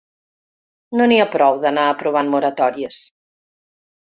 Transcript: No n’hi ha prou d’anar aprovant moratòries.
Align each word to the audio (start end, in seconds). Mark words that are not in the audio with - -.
No 0.99 1.05
n’hi 1.11 1.19
ha 1.23 1.27
prou 1.35 1.59
d’anar 1.65 1.83
aprovant 1.91 2.33
moratòries. 2.37 3.03